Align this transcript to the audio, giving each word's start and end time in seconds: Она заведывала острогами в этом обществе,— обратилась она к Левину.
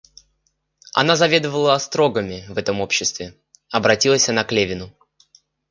Она 0.95 1.15
заведывала 1.15 1.75
острогами 1.75 2.43
в 2.49 2.57
этом 2.57 2.81
обществе,— 2.81 3.35
обратилась 3.69 4.29
она 4.29 4.43
к 4.43 4.51
Левину. 4.51 4.91